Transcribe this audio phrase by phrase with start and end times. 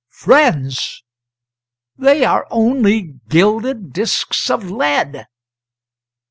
[0.09, 1.03] "Friends,
[1.95, 5.27] they are only gilded disks of lead!"